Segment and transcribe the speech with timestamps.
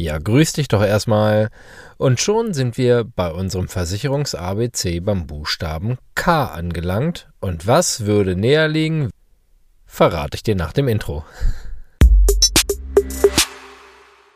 [0.00, 1.48] Ja, grüß dich doch erstmal.
[1.96, 7.28] Und schon sind wir bei unserem Versicherungs-ABC beim Buchstaben K angelangt.
[7.40, 9.10] Und was würde näher liegen,
[9.86, 11.24] verrate ich dir nach dem Intro.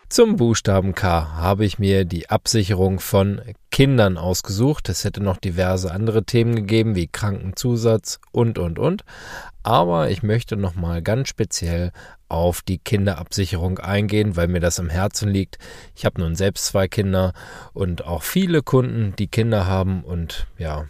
[0.08, 3.40] Zum Buchstaben K habe ich mir die Absicherung von
[3.72, 4.88] Kindern ausgesucht.
[4.90, 9.02] Es hätte noch diverse andere Themen gegeben, wie Krankenzusatz und, und, und.
[9.64, 11.92] Aber ich möchte nochmal ganz speziell
[12.28, 15.58] auf die Kinderabsicherung eingehen, weil mir das am Herzen liegt.
[15.94, 17.34] Ich habe nun selbst zwei Kinder
[17.74, 20.86] und auch viele Kunden, die Kinder haben und ja,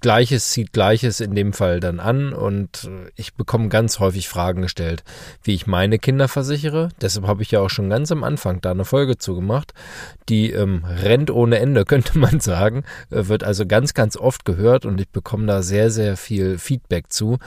[0.00, 5.04] Gleiches zieht Gleiches in dem Fall dann an und ich bekomme ganz häufig Fragen gestellt,
[5.42, 6.88] wie ich meine Kinder versichere.
[7.00, 9.72] Deshalb habe ich ja auch schon ganz am Anfang da eine Folge zugemacht.
[10.28, 15.00] Die ähm, rennt ohne Ende, könnte man sagen, wird also ganz, ganz oft gehört und
[15.00, 17.38] ich bekomme da sehr, sehr viel Feedback zu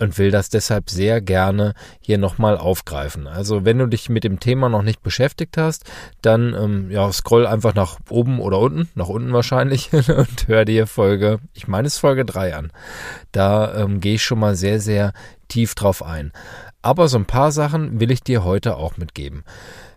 [0.00, 3.26] und will das deshalb sehr gerne hier nochmal aufgreifen.
[3.26, 5.84] Also wenn du dich mit dem Thema noch nicht beschäftigt hast,
[6.22, 10.86] dann ähm, ja, scroll einfach nach oben oder unten, nach unten wahrscheinlich und hör dir
[10.86, 12.72] Folge, ich meine es Folge 3 an.
[13.32, 15.12] Da ähm, gehe ich schon mal sehr, sehr
[15.48, 16.32] tief drauf ein.
[16.80, 19.44] Aber so ein paar Sachen will ich dir heute auch mitgeben.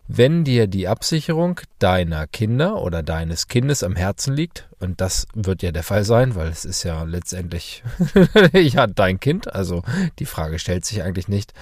[0.07, 5.63] Wenn dir die Absicherung deiner Kinder oder deines Kindes am Herzen liegt, und das wird
[5.63, 7.83] ja der Fall sein, weil es ist ja letztendlich
[8.53, 9.83] ja dein Kind, also
[10.19, 11.53] die Frage stellt sich eigentlich nicht.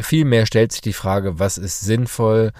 [0.00, 2.52] Vielmehr stellt sich die Frage, was ist sinnvoll,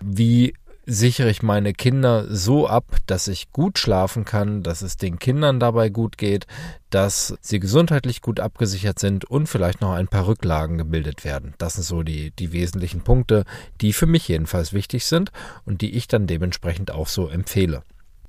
[0.00, 0.54] wie
[0.86, 5.60] sichere ich meine Kinder so ab, dass ich gut schlafen kann, dass es den Kindern
[5.60, 6.46] dabei gut geht,
[6.90, 11.54] dass sie gesundheitlich gut abgesichert sind und vielleicht noch ein paar Rücklagen gebildet werden.
[11.58, 13.44] Das sind so die, die wesentlichen Punkte,
[13.80, 15.32] die für mich jedenfalls wichtig sind
[15.64, 17.82] und die ich dann dementsprechend auch so empfehle.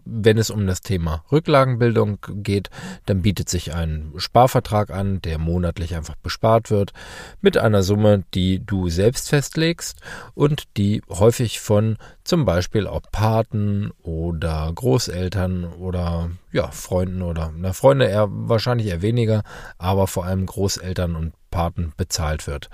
[0.06, 2.70] Wenn es um das Thema Rücklagenbildung geht,
[3.06, 6.94] dann bietet sich ein Sparvertrag an, der monatlich einfach bespart wird,
[7.42, 10.00] mit einer Summe, die du selbst festlegst
[10.34, 17.74] und die häufig von zum Beispiel auch Paten oder Großeltern oder ja, Freunden oder na,
[17.74, 19.44] Freunde eher wahrscheinlich eher weniger,
[19.78, 22.70] aber vor allem Großeltern und Paten bezahlt wird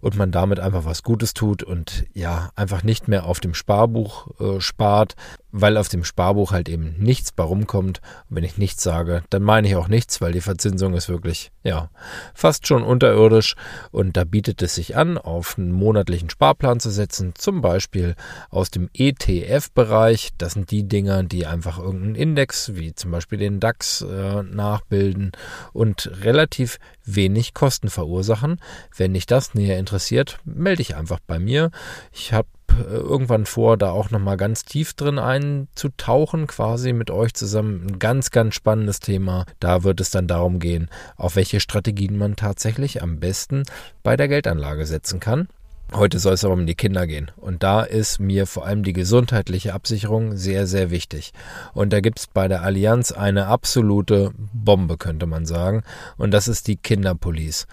[0.00, 4.40] und man damit einfach was Gutes tut und ja einfach nicht mehr auf dem Sparbuch
[4.40, 5.14] äh, spart,
[5.56, 8.00] weil auf dem Sparbuch halt eben nichts bei rumkommt.
[8.28, 11.52] Und wenn ich nichts sage, dann meine ich auch nichts, weil die Verzinsung ist wirklich
[11.62, 11.90] ja
[12.34, 13.54] fast schon unterirdisch
[13.92, 18.16] und da bietet es sich an, auf einen monatlichen Sparplan zu setzen, zum Beispiel
[18.50, 20.30] aus dem ETF-Bereich.
[20.38, 25.30] Das sind die Dinger, die einfach irgendeinen Index wie zum Beispiel den DAX äh, nachbilden
[25.72, 28.60] und relativ wenig Kosten verursachen.
[28.96, 31.70] Wenn dich das näher interessiert, melde dich einfach bei mir.
[32.12, 32.48] Ich habe
[32.88, 37.86] irgendwann vor, da auch nochmal ganz tief drin einzutauchen, quasi mit euch zusammen.
[37.86, 39.46] Ein ganz, ganz spannendes Thema.
[39.60, 43.64] Da wird es dann darum gehen, auf welche Strategien man tatsächlich am besten
[44.02, 45.48] bei der Geldanlage setzen kann.
[45.96, 47.30] Heute soll es aber um die Kinder gehen.
[47.36, 51.32] Und da ist mir vor allem die gesundheitliche Absicherung sehr, sehr wichtig.
[51.72, 55.84] Und da gibt es bei der Allianz eine absolute Bombe, könnte man sagen.
[56.16, 57.66] Und das ist die Kinderpolice.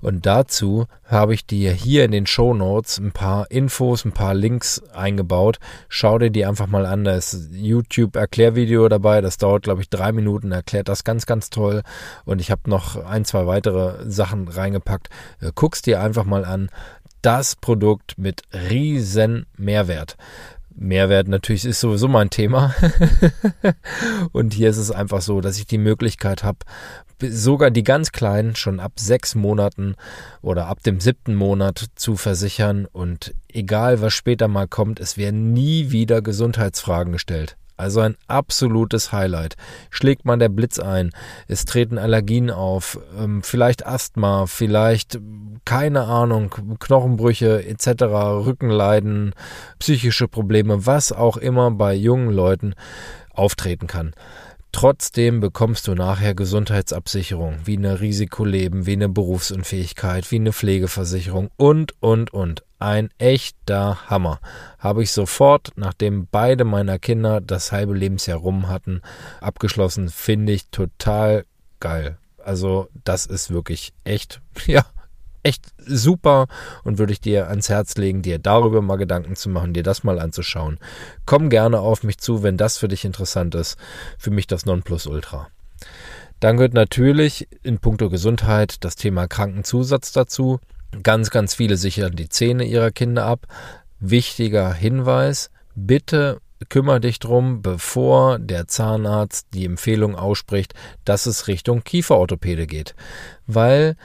[0.00, 4.34] Und dazu habe ich dir hier in den Show Notes ein paar Infos, ein paar
[4.34, 5.60] Links eingebaut.
[5.88, 7.04] Schau dir die einfach mal an.
[7.04, 9.20] Da ist YouTube-Erklärvideo dabei.
[9.20, 10.50] Das dauert, glaube ich, drei Minuten.
[10.50, 11.82] Erklärt das ganz, ganz toll.
[12.24, 15.08] Und ich habe noch ein, zwei weitere Sachen reingepackt.
[15.40, 16.68] Äh, guck's dir einfach mal an
[17.22, 20.16] das Produkt mit riesen Mehrwert.
[20.74, 22.74] Mehrwert natürlich ist sowieso mein Thema.
[24.32, 26.58] und hier ist es einfach so, dass ich die Möglichkeit habe,
[27.20, 29.94] sogar die ganz kleinen schon ab sechs Monaten
[30.40, 32.86] oder ab dem siebten Monat zu versichern.
[32.86, 37.56] Und egal was später mal kommt, es werden nie wieder Gesundheitsfragen gestellt.
[37.80, 39.56] Also ein absolutes Highlight.
[39.90, 41.10] Schlägt man der Blitz ein,
[41.48, 45.18] es treten Allergien auf, ähm, vielleicht Asthma, vielleicht
[45.64, 48.02] keine Ahnung, Knochenbrüche etc.,
[48.44, 49.34] Rückenleiden,
[49.78, 52.74] psychische Probleme, was auch immer bei jungen Leuten
[53.32, 54.12] auftreten kann.
[54.72, 61.94] Trotzdem bekommst du nachher Gesundheitsabsicherung, wie eine Risikoleben, wie eine Berufsunfähigkeit, wie eine Pflegeversicherung und,
[62.00, 62.62] und, und.
[62.80, 64.40] Ein echter Hammer.
[64.78, 69.02] Habe ich sofort, nachdem beide meiner Kinder das halbe Lebensjahr rum hatten,
[69.40, 70.08] abgeschlossen.
[70.08, 71.44] Finde ich total
[71.78, 72.16] geil.
[72.42, 74.84] Also, das ist wirklich echt, ja,
[75.42, 76.46] echt super
[76.82, 80.02] und würde ich dir ans Herz legen, dir darüber mal Gedanken zu machen, dir das
[80.02, 80.78] mal anzuschauen.
[81.26, 83.76] Komm gerne auf mich zu, wenn das für dich interessant ist.
[84.18, 85.48] Für mich das Nonplusultra.
[86.40, 90.60] Dann gehört natürlich in puncto Gesundheit das Thema Krankenzusatz dazu.
[91.02, 93.46] Ganz, ganz viele sichern die Zähne ihrer Kinder ab.
[94.00, 101.84] Wichtiger Hinweis, bitte kümmere dich drum, bevor der Zahnarzt die Empfehlung ausspricht, dass es Richtung
[101.84, 102.94] Kieferorthopäde geht.
[103.46, 103.96] Weil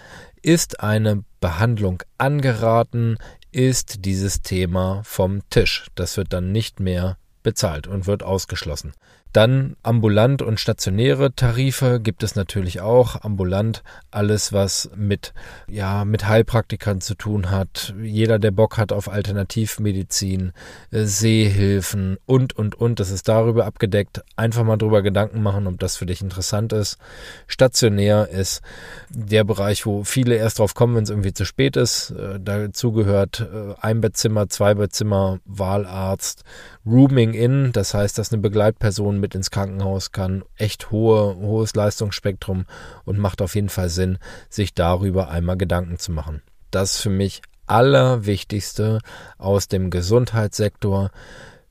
[0.42, 3.18] ist eine Behandlung angeraten?
[3.56, 5.88] ist dieses Thema vom Tisch.
[5.96, 8.92] Das wird dann nicht mehr bezahlt und wird ausgeschlossen.
[9.36, 13.22] Dann ambulant und stationäre Tarife gibt es natürlich auch.
[13.22, 15.34] Ambulant alles, was mit,
[15.68, 17.94] ja, mit Heilpraktikern zu tun hat.
[18.02, 20.54] Jeder, der Bock hat auf Alternativmedizin,
[20.92, 23.02] äh, Sehhilfen und, und, und.
[23.02, 24.24] Das ist darüber abgedeckt.
[24.38, 26.98] Einfach mal drüber Gedanken machen, ob das für dich interessant ist.
[27.46, 28.62] Stationär ist
[29.10, 32.12] der Bereich, wo viele erst drauf kommen, wenn es irgendwie zu spät ist.
[32.12, 36.46] Äh, dazu gehört äh, Einbettzimmer, Zweibettzimmer, Wahlarzt,
[36.86, 37.74] Rooming in.
[37.74, 40.44] Das heißt, dass eine Begleitperson mit ins Krankenhaus kann.
[40.56, 42.68] Echt hohe, hohes Leistungsspektrum
[43.06, 44.20] und macht auf jeden Fall Sinn,
[44.52, 46.44] sich darüber einmal Gedanken zu machen.
[46.70, 49.00] Das für mich Allerwichtigste
[49.40, 51.10] aus dem Gesundheitssektor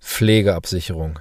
[0.00, 1.20] Pflegeabsicherung.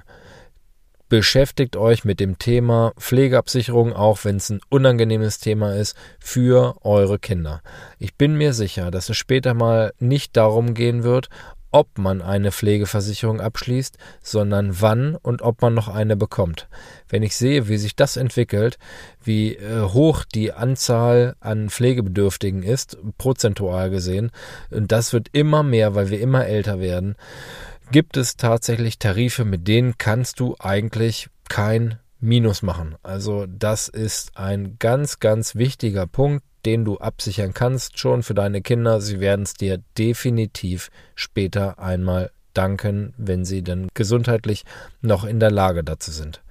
[1.08, 7.20] Beschäftigt euch mit dem Thema Pflegeabsicherung, auch wenn es ein unangenehmes Thema ist, für eure
[7.20, 7.62] Kinder.
[8.00, 11.28] Ich bin mir sicher, dass es später mal nicht darum gehen wird,
[11.74, 16.68] ob man eine Pflegeversicherung abschließt, sondern wann und ob man noch eine bekommt.
[17.08, 18.78] Wenn ich sehe, wie sich das entwickelt,
[19.24, 24.30] wie äh, hoch die Anzahl an Pflegebedürftigen ist, prozentual gesehen,
[24.70, 27.16] und das wird immer mehr, weil wir immer älter werden,
[27.90, 32.94] gibt es tatsächlich Tarife, mit denen kannst du eigentlich kein Minus machen.
[33.02, 38.62] Also das ist ein ganz, ganz wichtiger Punkt, den du absichern kannst, schon für deine
[38.62, 39.00] Kinder.
[39.00, 44.64] Sie werden es dir definitiv später einmal danken, wenn sie denn gesundheitlich
[45.00, 46.43] noch in der Lage dazu sind.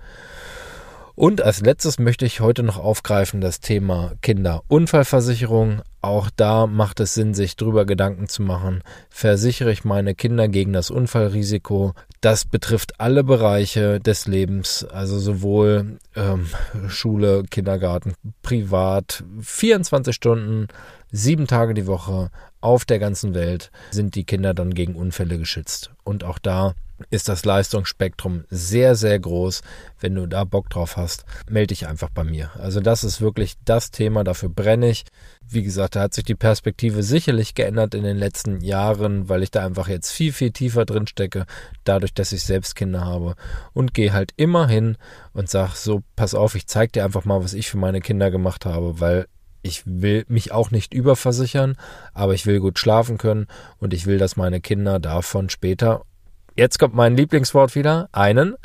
[1.15, 5.83] Und als letztes möchte ich heute noch aufgreifen das Thema Kinderunfallversicherung.
[6.01, 8.81] Auch da macht es Sinn, sich drüber Gedanken zu machen.
[9.10, 11.94] Versichere ich meine Kinder gegen das Unfallrisiko?
[12.19, 16.48] Das betrifft alle Bereiche des Lebens, also sowohl ähm,
[16.88, 20.68] Schule, Kindergarten, privat, 24 Stunden,
[21.12, 25.92] sieben Tage die Woche auf der ganzen Welt sind die Kinder dann gegen Unfälle geschützt.
[26.04, 26.74] Und auch da
[27.09, 29.61] ist das Leistungsspektrum sehr, sehr groß.
[30.00, 32.51] Wenn du da Bock drauf hast, melde dich einfach bei mir.
[32.59, 35.05] Also das ist wirklich das Thema, dafür brenne ich.
[35.47, 39.51] Wie gesagt, da hat sich die Perspektive sicherlich geändert in den letzten Jahren, weil ich
[39.51, 41.45] da einfach jetzt viel, viel tiefer drin stecke,
[41.83, 43.35] dadurch, dass ich selbst Kinder habe
[43.73, 44.97] und gehe halt immer hin
[45.33, 48.31] und sag so, pass auf, ich zeig dir einfach mal, was ich für meine Kinder
[48.31, 49.27] gemacht habe, weil
[49.63, 51.77] ich will mich auch nicht überversichern,
[52.13, 53.47] aber ich will gut schlafen können
[53.79, 56.03] und ich will, dass meine Kinder davon später
[56.55, 58.55] jetzt kommt mein Lieblingswort wieder, einen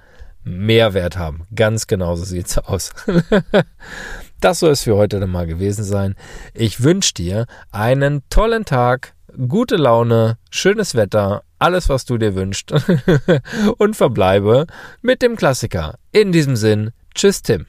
[0.45, 1.47] Mehrwert haben.
[1.55, 2.93] Ganz genau so sieht's aus.
[4.41, 6.15] das soll es für heute dann mal gewesen sein.
[6.55, 9.15] Ich wünsche dir einen tollen Tag,
[9.49, 12.73] gute Laune, schönes Wetter, alles was du dir wünschst
[13.79, 14.67] und verbleibe
[15.03, 15.99] mit dem Klassiker.
[16.13, 17.67] In diesem Sinn, tschüss Tim.